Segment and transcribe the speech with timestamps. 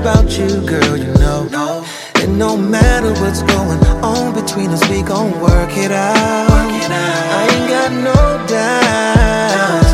[0.00, 1.84] about you, girl, you know.
[2.16, 6.48] And no matter what's going on between us, we gon' work it out.
[6.50, 9.89] I ain't got no doubt.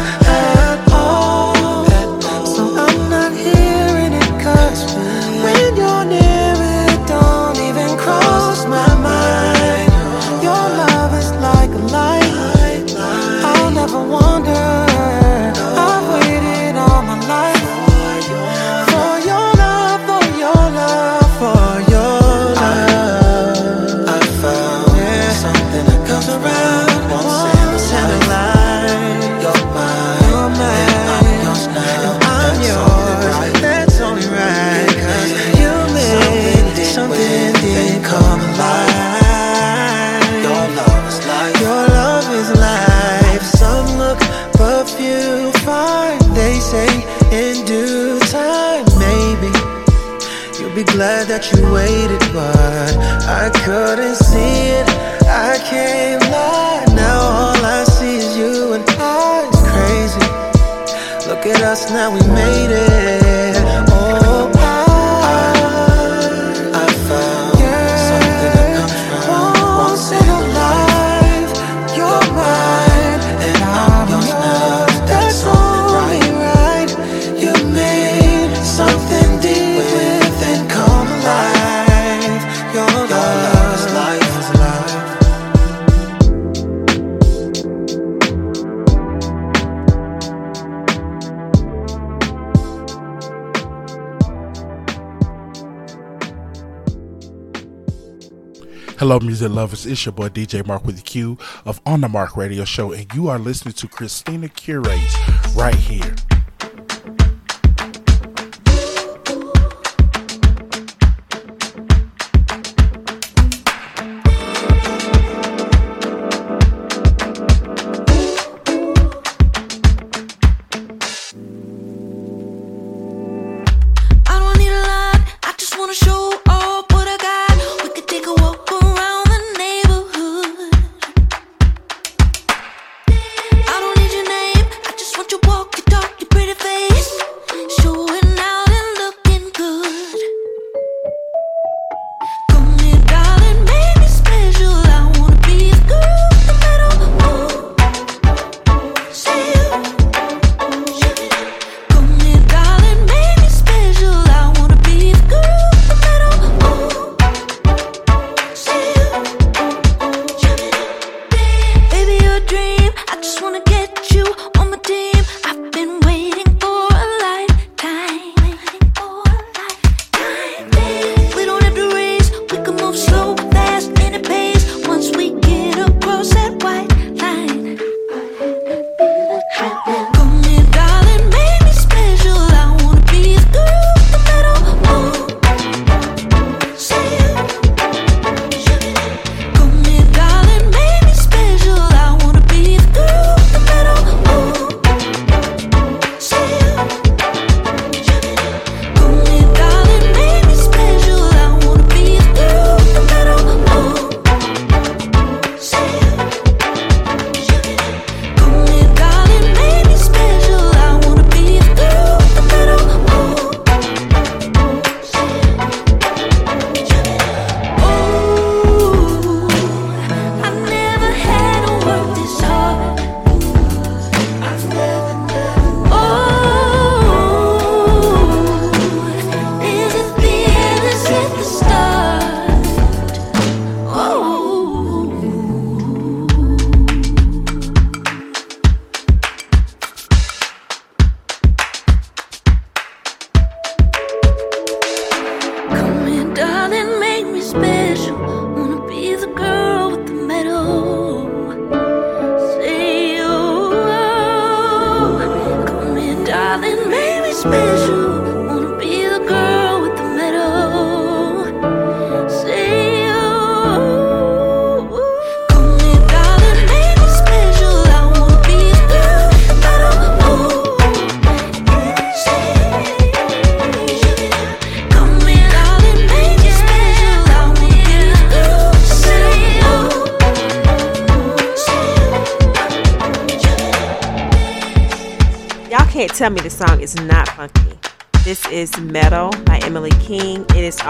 [51.87, 52.91] waited, but
[53.43, 54.89] I couldn't see it.
[55.49, 56.85] I can't lie.
[56.95, 59.47] Now all I see is you and I.
[59.49, 60.27] It's crazy.
[61.29, 62.86] Look at us now, we made it.
[98.99, 99.85] Hello, music lovers.
[99.85, 103.07] It's your boy DJ Mark with the Q of On the Mark Radio Show, and
[103.13, 105.15] you are listening to Christina Curates
[105.55, 106.15] right here.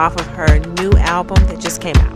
[0.07, 2.15] Off of her new album that just came out.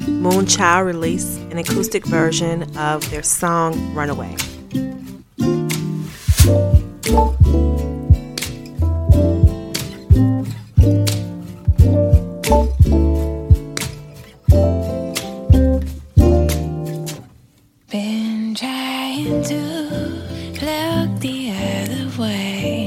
[0.00, 4.34] Moonchild released an acoustic version of their song Runaway.
[17.90, 20.27] Been I've to
[20.60, 22.77] say, the other my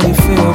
[0.00, 0.47] how you feel,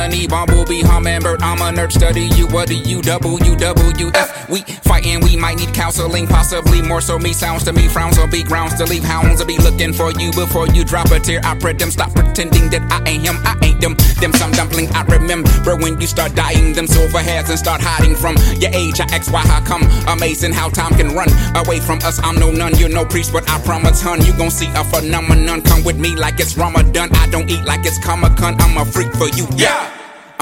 [0.00, 0.59] Normally harmony,
[1.00, 1.42] hummingbird.
[1.42, 2.46] I'm a nerd, study you.
[2.48, 4.48] What do you double, you double, you F?
[4.48, 7.32] We fighting, we might need counseling, possibly more so me.
[7.32, 9.40] Sounds to me, frowns on big grounds to leave hounds.
[9.40, 11.40] to be looking for you before you drop a tear.
[11.42, 13.94] I pray them stop pretending that I ain't him, I ain't them.
[14.20, 18.14] Them some dumpling I remember when you start dying them silver hairs and start hiding
[18.14, 19.00] from your age.
[19.00, 19.82] I ask why how come?
[20.08, 22.20] Amazing how time can run away from us.
[22.22, 25.62] I'm no nun, you're no priest, but I promise, hun, you gon' see a phenomenon.
[25.62, 27.08] Come with me like it's Ramadan.
[27.14, 28.60] I don't eat like it's Comic Con.
[28.60, 29.99] I'm a freak for you, yeah.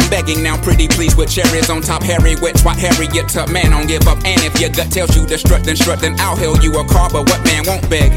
[0.09, 2.03] I'm begging now, pretty please, with cherries on top.
[2.03, 4.17] Harry, wet, swat, Harriet, up, man, don't give up.
[4.25, 6.85] And if your gut tells you to strut, then strut, then I'll hail you a
[6.89, 7.11] car.
[7.13, 8.17] But what man won't beg?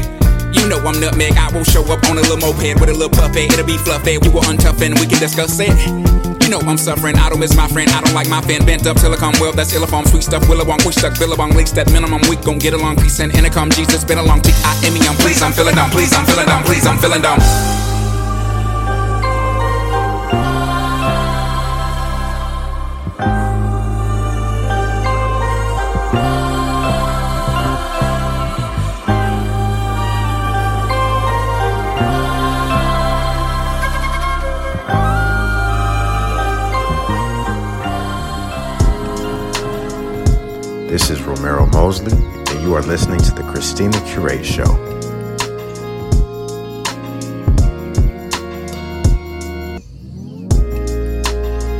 [0.56, 1.36] You know I'm nutmeg.
[1.36, 3.52] I will show up on a little moped with a little puppet.
[3.52, 4.16] It'll be fluffy.
[4.16, 5.68] We will untough and we can discuss it.
[6.40, 7.16] You know I'm suffering.
[7.16, 7.90] I don't miss my friend.
[7.90, 9.52] I don't like my fan bent up come well.
[9.52, 10.44] That's illifom, sweet stuff.
[10.44, 12.22] Willowong, push stuck, billabong, leaks that minimum.
[12.30, 13.04] We gon' get along.
[13.04, 13.68] Peace and intercom.
[13.68, 14.40] Jesus been a along.
[14.40, 15.00] T I M E.
[15.04, 15.42] I'm please.
[15.42, 15.90] I'm feeling down.
[15.90, 16.14] Please.
[16.14, 16.64] I'm feeling down.
[16.64, 16.86] Please.
[16.86, 17.38] I'm feeling down.
[17.38, 17.91] This
[41.82, 44.62] Mosley, and you are listening to The Christina Curate Show.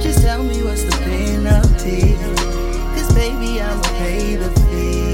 [0.02, 2.16] Just tell me what's the penalty.
[2.96, 5.12] Cause baby, I'ma pay the fee.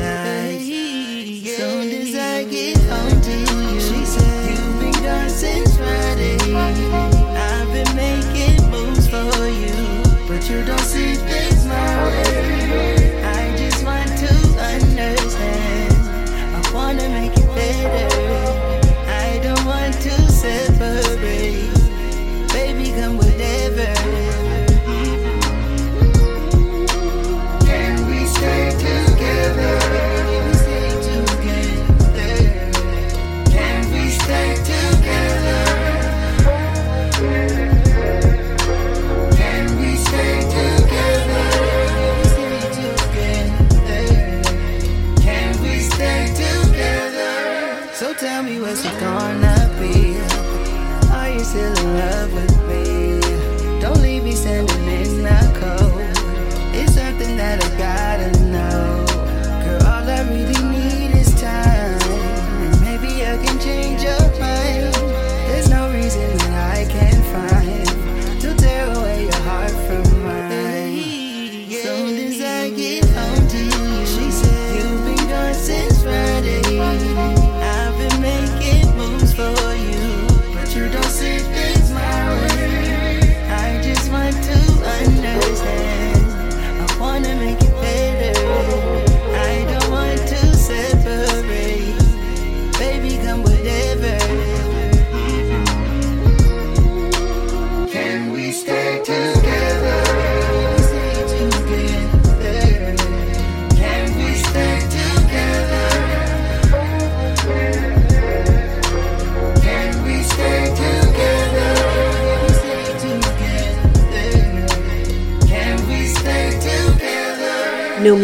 [0.00, 0.29] Feel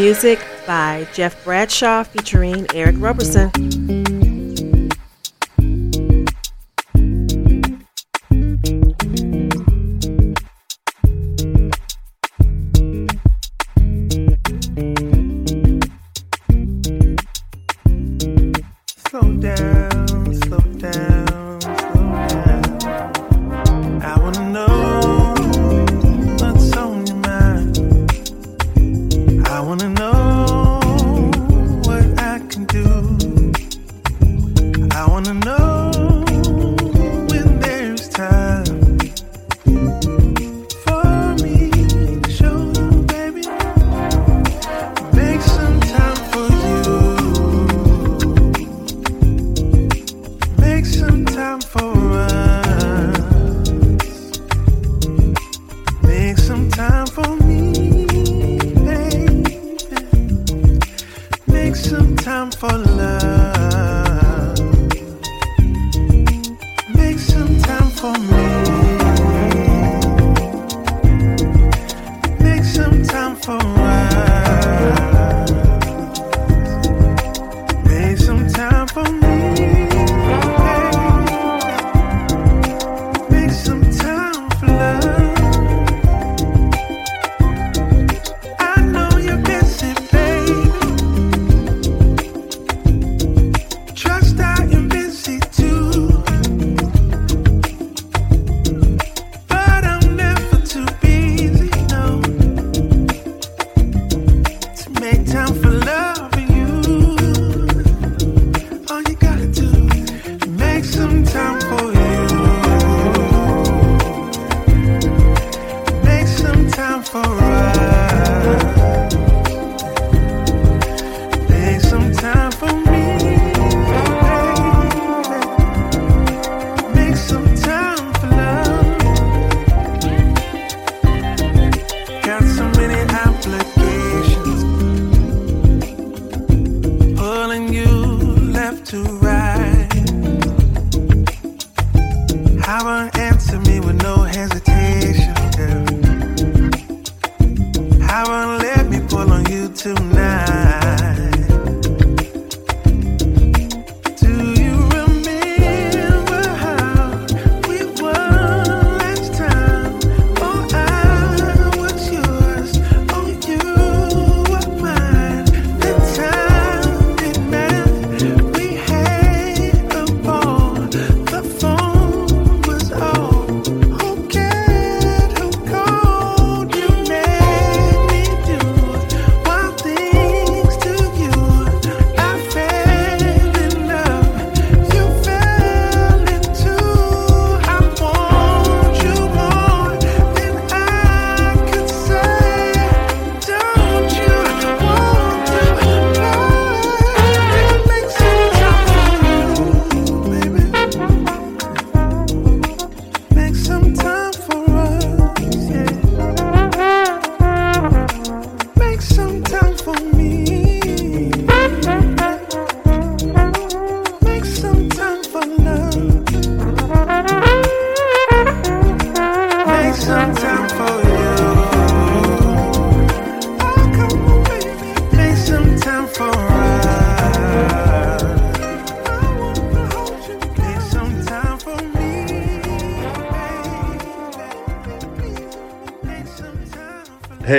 [0.06, 0.38] music
[0.68, 4.05] by Jeff Bradshaw featuring Eric Roberson.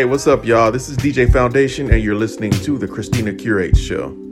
[0.08, 0.72] What's up, y'all?
[0.72, 4.27] This is DJ Foundation, and you're listening to The Christina Curate Show.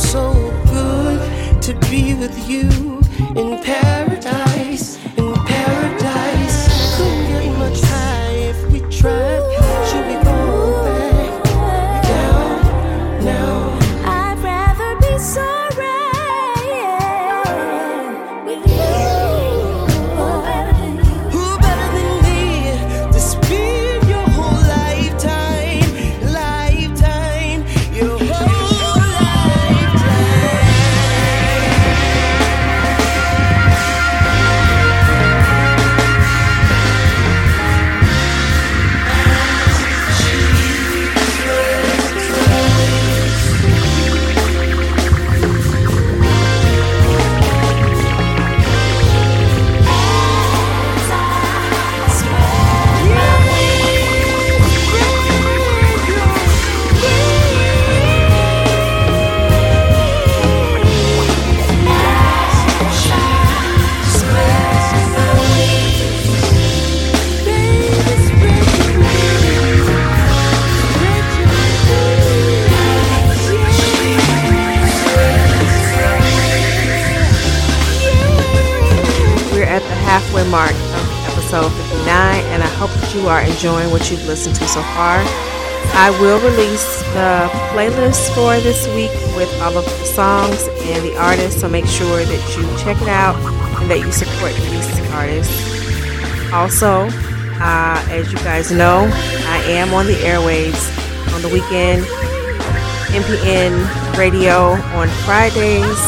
[0.00, 0.32] so
[0.66, 2.99] good to be with you.
[83.90, 85.22] Enjoying what you've listened to so far.
[85.92, 91.16] I will release the playlist for this week with all of the songs and the
[91.16, 93.36] artists, so make sure that you check it out
[93.80, 96.52] and that you support these artists.
[96.52, 97.08] Also,
[97.60, 99.08] uh, as you guys know,
[99.46, 100.90] I am on the airwaves
[101.34, 102.04] on the weekend,
[103.12, 103.74] MPN
[104.16, 105.98] radio on Fridays,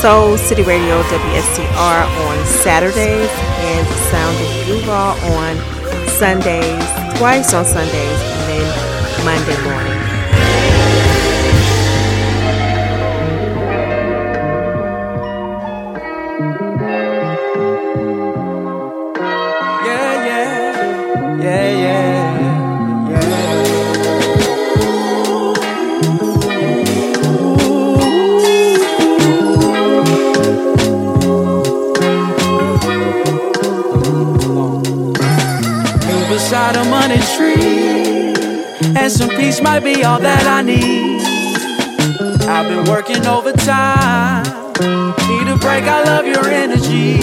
[0.00, 5.83] Soul City Radio WSCR on Saturdays, and Sound of Duval on
[6.14, 10.13] Sundays, twice on Sundays, and then Monday morning.
[36.64, 41.20] Beside a money tree, and some peace might be all that I need.
[42.48, 44.44] I've been working overtime.
[45.28, 47.18] Need a break, I love your energy.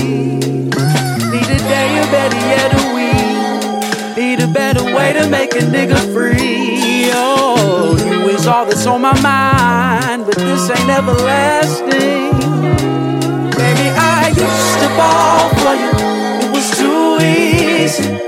[1.33, 4.15] Need a day, a better yet a week.
[4.15, 7.09] Need a better way to make a nigga free.
[7.11, 12.37] Oh, you is all that's on my mind, but this ain't everlasting.
[13.57, 15.89] Baby, I used to fall for you.
[16.45, 18.20] It was too easy.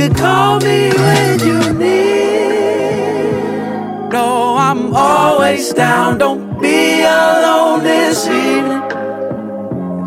[0.00, 3.00] Could call me when you need.
[4.10, 6.16] No, I'm always down.
[6.16, 8.82] Don't be alone this evening.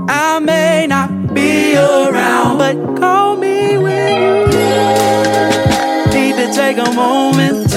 [0.10, 4.70] I may not be around, but call me when you
[6.16, 7.72] need to take a moment.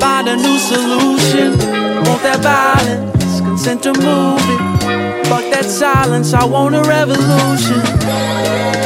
[0.00, 1.58] Find a new solution.
[2.06, 3.40] Want that violence?
[3.40, 5.26] consent to move it.
[5.26, 7.80] Fuck that silence, I want a revolution.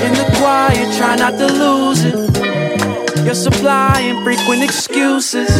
[0.07, 0.26] In the
[0.77, 2.14] quiet, try not to lose it.
[3.24, 5.51] You're supplying frequent excuses.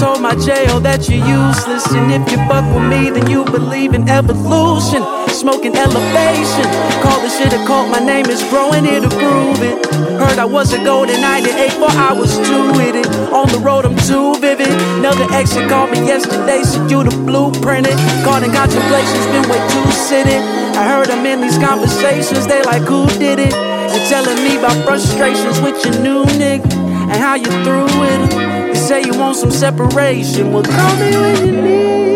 [0.00, 1.86] Told my jail that you're useless.
[1.92, 5.02] And if you fuck with me, then you believe in evolution.
[5.28, 6.66] Smoking elevation.
[7.02, 9.86] Call this shit a cult, my name is growing here to prove it.
[10.18, 13.06] Heard I was a golden 98, for I was too with it.
[13.32, 14.72] On the road, I'm too vivid.
[14.98, 17.96] Another exit called me yesterday, said you the blueprint it.
[18.24, 20.42] Caught in contemplations, been way too sitting.
[20.74, 23.71] I heard them in these conversations, they like, who did it?
[23.92, 28.68] You're telling me about frustrations with your new nigga and how you through with him.
[28.68, 32.11] You say you want some separation, well, call me when you need.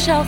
[0.00, 0.24] shall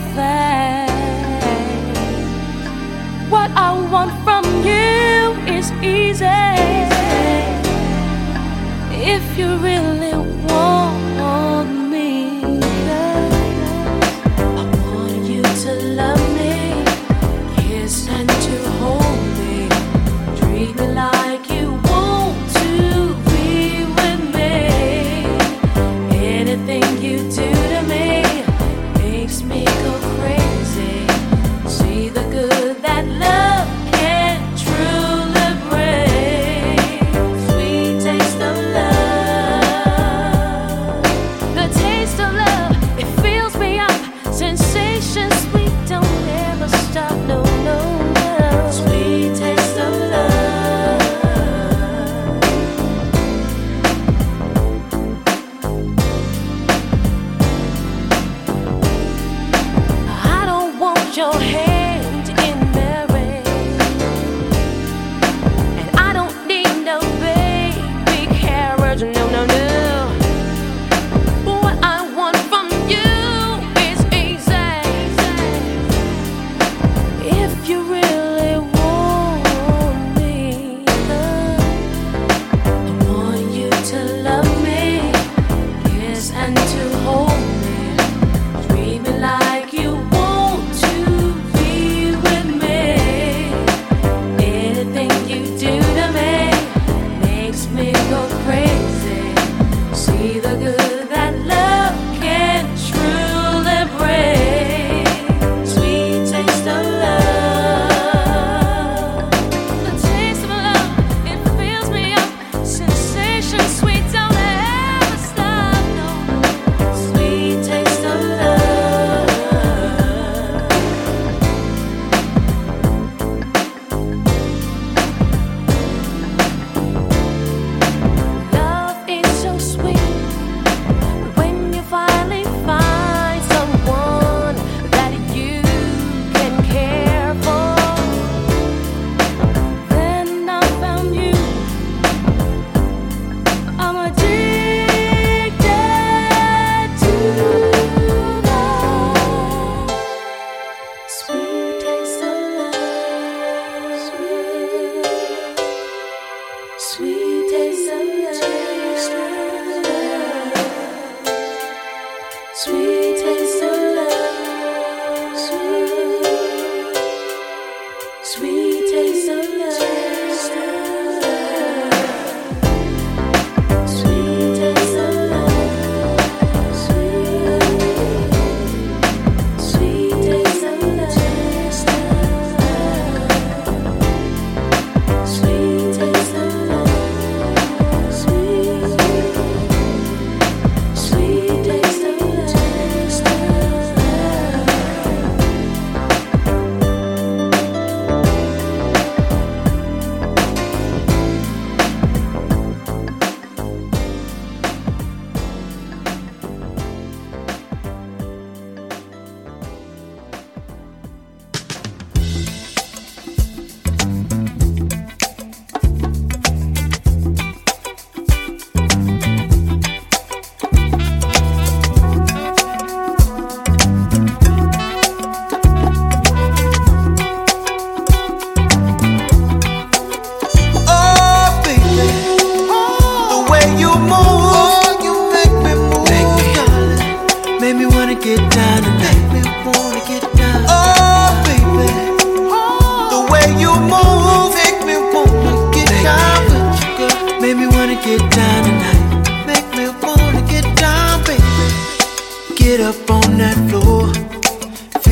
[3.31, 6.25] What I want from you is easy.
[9.15, 10.12] If you really
[33.05, 33.42] love.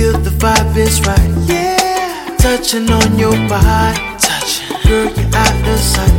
[0.02, 1.32] feel the vibe is right.
[1.46, 2.36] Yeah.
[2.38, 3.98] Touching on your body.
[4.18, 4.78] Touching.
[4.88, 6.16] Girl, you're out of sight.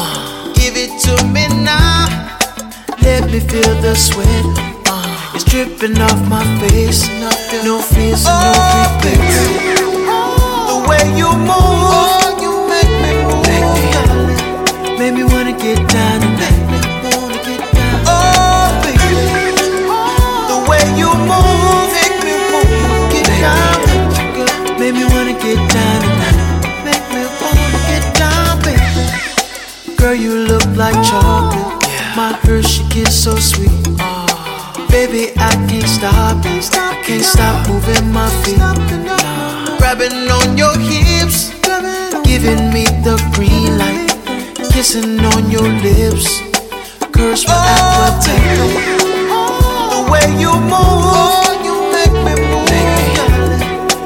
[0.00, 0.52] Uh.
[0.58, 2.08] Give it to me now.
[3.02, 4.46] Let me feel the sweat.
[4.88, 5.34] Uh.
[5.34, 7.00] It's dripping off my face.
[7.20, 7.64] Nothing.
[7.68, 8.52] No fears oh, no
[8.96, 9.38] regrets.
[10.08, 10.70] Oh.
[10.70, 11.84] The way you move.
[12.00, 13.44] Oh, you make me move.
[13.48, 13.68] Make
[14.28, 16.67] me, make me wanna get down and tonight.
[30.78, 31.82] like chocolate.
[31.90, 32.14] Yeah.
[32.14, 33.70] My Hershey kiss so sweet.
[33.98, 34.86] Oh.
[34.88, 36.62] Baby, I can't stop it.
[36.62, 38.62] Stop, I can't stop, stop moving my feet.
[38.62, 39.18] Stop, no.
[39.78, 44.14] Grabbing on your hips, Grabbing giving me the green light,
[44.70, 46.46] kissing on your lips.
[47.10, 48.14] Curse when oh, I
[49.30, 49.50] oh.
[49.92, 51.02] the way you move.
[51.18, 52.70] Oh, you make me move.
[52.70, 52.94] Make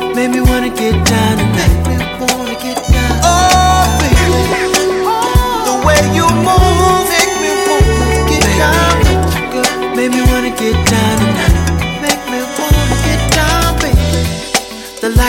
[0.09, 2.02] me, make me wanna get down tonight.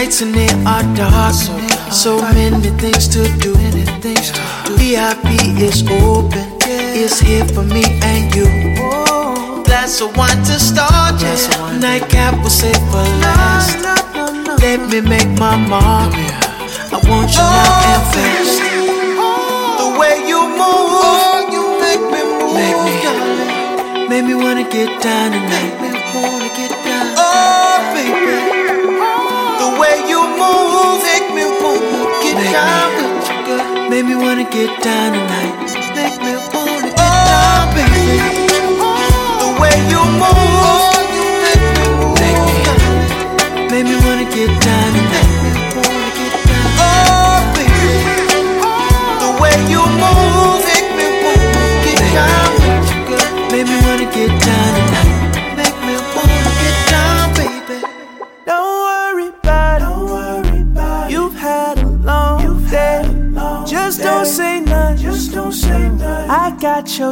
[0.04, 1.58] Lights in there are dark, so,
[1.90, 3.54] so many things to do.
[4.78, 5.28] VIP
[5.62, 8.46] is open, it's here for me and you.
[9.64, 11.80] Glass of wine to start, yeah.
[11.80, 13.78] Nightcap will save for last.
[14.62, 16.14] Let me make my mark.
[16.92, 18.63] I want you now and fast.
[22.54, 22.84] Make me.
[22.84, 24.10] Make me, darling.
[24.10, 25.74] Make me wanna get down tonight.
[25.82, 27.08] Make me wanna get down.
[27.18, 28.38] Oh, baby.
[29.02, 29.62] Oh.
[29.62, 33.90] The way you move, make me wanna get down with you, girl.
[33.90, 35.73] Make me wanna get down tonight.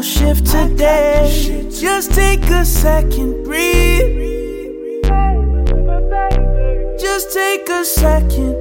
[0.02, 1.68] Your shift today.
[1.70, 5.04] Just take a second, breathe.
[7.00, 8.61] Just take a second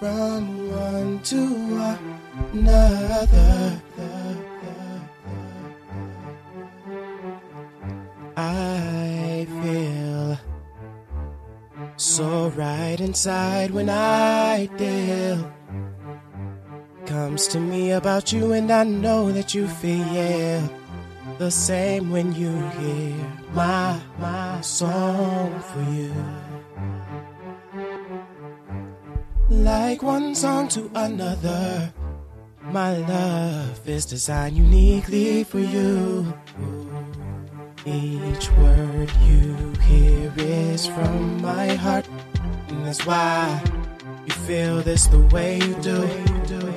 [0.00, 1.96] from one to
[2.54, 3.82] another.
[8.34, 10.38] I feel
[11.98, 15.52] so right inside when I deal
[17.04, 20.62] comes to me about you, and I know that you feel
[21.36, 23.14] the same when you hear
[23.52, 26.39] my my song for you.
[29.90, 31.92] Like one song to another,
[32.62, 36.32] my love is designed uniquely for you.
[37.84, 42.06] Each word you hear is from my heart,
[42.68, 43.60] and that's why
[44.26, 46.69] you feel this the way you do.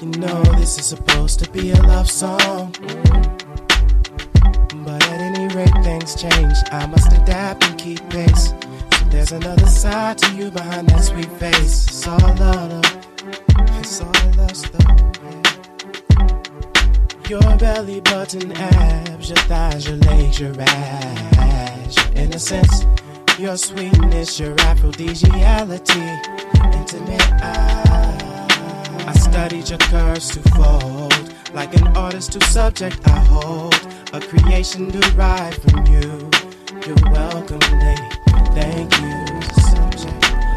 [0.00, 2.72] You know this is supposed to be a love song.
[4.84, 6.56] But at any rate, things change.
[6.70, 8.50] I must adapt and keep pace.
[8.92, 11.88] So there's another side to you behind that sweet face.
[11.88, 12.84] It's all love.
[13.80, 14.94] It's all lust, though.
[17.28, 22.86] Your belly button abs, your thighs, your legs, your ass, your innocence,
[23.36, 26.20] your sweetness, your aphrodisiality,
[26.72, 27.32] intimate.
[27.42, 27.87] I
[29.30, 32.98] studied your curves to fold, like an artist to subject.
[33.06, 33.74] I hold
[34.12, 36.30] a creation derived from you.
[36.86, 38.08] You're welcome, lady.
[38.54, 39.42] Thank you.
[39.70, 40.47] Subject.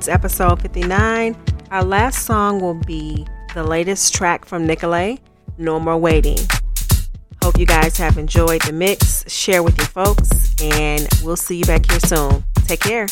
[0.00, 1.36] Notes episode 59.
[1.70, 5.18] Our last song will be the latest track from Nicolay,
[5.58, 6.38] No More Waiting.
[7.44, 9.30] Hope you guys have enjoyed the mix.
[9.30, 12.42] Share with your folks, and we'll see you back here soon.
[12.66, 13.08] Take care.